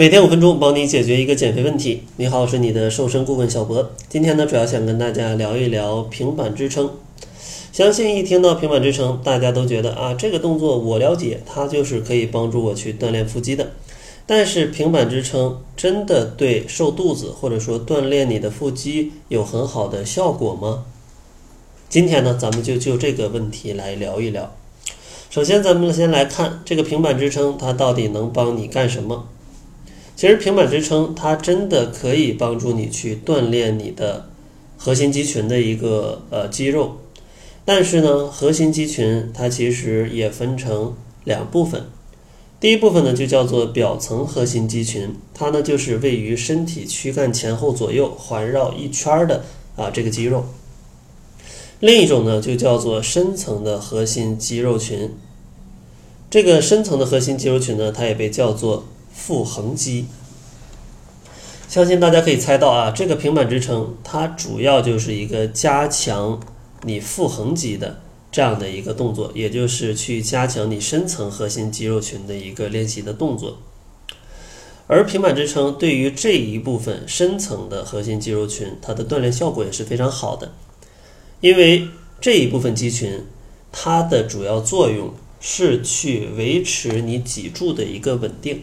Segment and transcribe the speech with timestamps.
[0.00, 2.04] 每天五分钟，帮你解决一个减肥问题。
[2.18, 3.90] 你好，我是你的瘦身顾问小博。
[4.08, 6.88] 今天呢，主要想跟大家聊一聊平板支撑。
[7.72, 13.72] 相信一听到平板支撑，大家都觉得啊，这个动作我了解，它就是可以帮助我去锻炼腹肌的。
[14.24, 20.84] 但是平板支撑真的对瘦肚子或者说锻炼你的腹肌有很好的效果吗？
[21.88, 24.54] 今天呢，咱们就就这个问题来聊一聊。
[25.28, 29.26] 首先，咱们先来看这个平板支撑，它到底能帮你干什么？
[30.18, 34.28] 其实平板支撑它真的可以帮助你去锻炼你的
[34.76, 36.96] 核心肌群的一个呃肌肉，
[37.64, 41.84] 但是呢，核心肌群它其实也分成两部分，
[42.58, 49.44] 第一部分呢就叫做表层核心肌群，它呢就是位于身体躯干前后左右环绕一圈的
[49.76, 50.46] 啊这个肌肉，
[51.78, 55.12] 另一种呢就叫做深层的核心肌肉群，
[56.28, 58.84] 这个深层的核心肌肉群呢，它也被叫做。
[59.18, 60.06] 腹横肌，
[61.68, 66.40] 相信大家可以猜到啊，这个平板支撑它主要就是一个加强
[66.84, 73.58] 你腹横肌的这样的一个动作，也就是去加强你深层核心肌肉群的一个练习的动作。
[74.86, 80.52] 而平板支撑对于这一部分深层的核心肌肉群，它的锻炼效果也是非常好的，
[81.40, 81.88] 因为
[82.20, 83.26] 这一部分肌群
[83.70, 88.62] 它的主要作用是去维持你脊柱的一个稳定。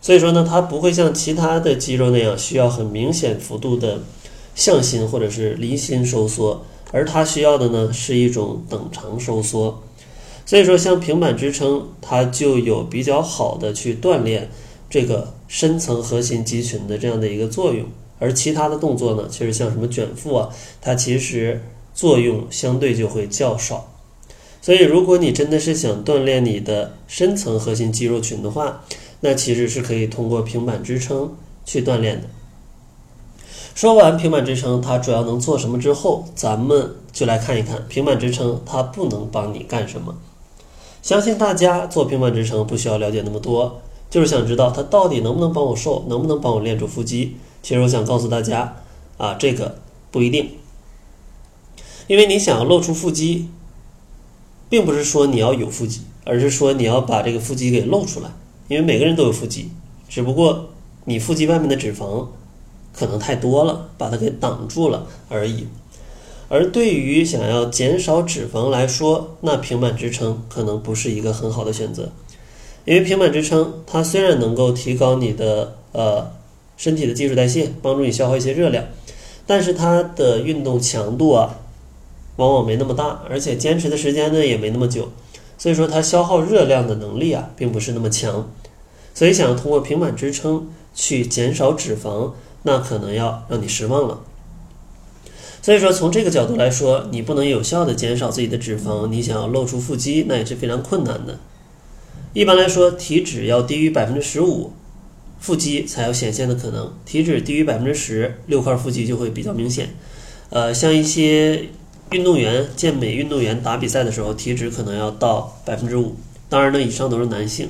[0.00, 4.00] 所以说呢，它不会像其他的肌肉那样需要很明显幅度的
[4.54, 9.82] 向心或者是离心收缩，而它需要的呢是一种等长收缩。
[10.46, 14.48] 所以说，像平板支撑，它就有比较好的去锻炼
[14.88, 17.84] 这个深层核心肌群的这样的一个作用。
[18.18, 20.48] 而其他的动作呢，其实像什么卷腹啊，
[20.80, 23.92] 它其实作用相对就会较少。
[24.62, 28.82] 所以，如果你真的是想锻炼你的深层核心肌肉群的话，
[29.20, 32.28] 那其实是可以通过平板支撑去锻炼的。
[33.74, 40.16] 说完平板支撑它主要能做什么之后，咱们就来看一看平板支撑它不能帮你干什么。
[41.00, 47.36] 相信大家做平板支撑不需要了解那么多，就是想知道它到底能不能帮我瘦，能不能帮我练出腹肌。
[47.62, 48.76] 其实我想告诉大家
[49.16, 49.78] 啊，这个
[50.10, 50.50] 不一定，
[52.08, 53.48] 因为你想要露出腹肌，
[54.68, 58.30] 并不是说你要有腹肌，而是说你要把这个腹肌给露出来。
[58.68, 59.70] 因为每个人都有腹肌，
[60.08, 60.68] 只不过
[61.04, 62.26] 你腹肌外面的脂肪
[62.92, 65.66] 可能太多了，把它给挡住了而已。
[66.50, 72.10] 而对于想要减少脂肪来说，那平板支撑可能不是一个很好的选择。
[72.84, 76.30] 因为平板支撑它虽然能够提高你的呃
[76.76, 78.84] 身体的基础代谢，帮助你消耗一些热量，
[79.46, 81.56] 但是它的运动强度啊
[82.36, 85.10] 往往没那么大，而且坚持的时间呢也没那么久。
[85.58, 88.48] 所以说，它消耗热量的能力啊，并不是那么强。
[89.18, 92.30] 所以，想要通过平板支撑去减少脂肪，
[92.62, 94.20] 那可能要让你失望了。
[95.60, 101.36] 所以说，从这个角度来说，你不能有效的减少自己的脂肪，你想要露出腹肌，那也是非常困难的。
[102.32, 104.72] 一般来说，体脂要低于百分之十五，
[105.40, 106.92] 腹肌才有显现的可能。
[107.04, 109.88] 体脂低于百分之十，六块腹肌就会比较明显。
[110.50, 111.68] 呃，像一些。
[112.10, 116.16] 运动员健美运动员打比赛的时候，体脂可能要到百分之五。
[116.48, 117.68] 当然呢，以上都是男性，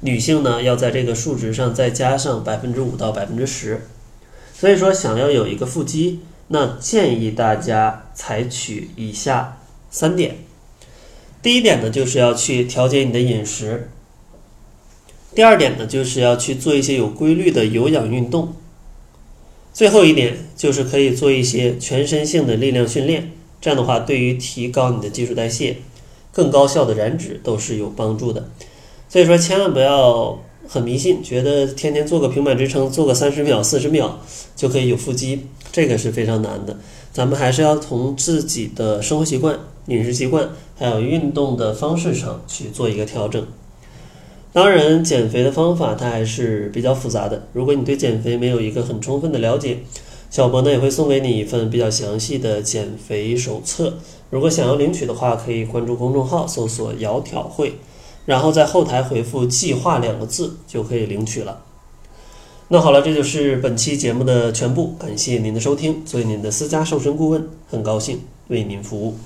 [0.00, 3.86] 女性呢要在这个数值上再加上百分之五到百分之十。
[4.54, 9.58] 所以说，想要有一个腹肌，那建议大家采取以下
[9.90, 10.36] 三点。
[11.42, 13.88] 第一点呢，就是要去调节你的饮食；
[15.34, 18.54] 第二点呢，就是要去做一些有规律的有氧运动；
[19.72, 23.32] 最后一点就是可以做一些全身性的力量训练。
[23.62, 25.78] 这样的话，对于提高你的基础代谢、
[26.32, 28.50] 更高效的燃脂都是有帮助的。
[29.10, 30.38] 所以说，千万不要
[30.68, 34.20] 很迷信，觉得天天做个平板支撑，做个三十秒、四十秒
[34.54, 36.78] 就可以有腹肌，这个是非常难的。
[37.12, 43.44] 咱们还是要从自己的生活习惯、饮食习惯，还有运动的方式上去做一个调整。
[44.52, 47.48] 当然，减肥的方法它还是比较复杂的。
[47.52, 49.78] 如果你对减肥没有一个很充分的了解，
[50.30, 53.94] 小博呢也会送给你一份比较详细的减肥手册，
[54.30, 57.74] 如果想要领取的话，可以关注公众号搜索“窈窕会”，
[58.30, 61.64] 然后在后台回复“计划”两个字就可以领取了。
[62.68, 69.16] 那好了，这就是本期节目的全部，感谢您的收听，作为您的私家瘦身顾问，很高兴为您服务。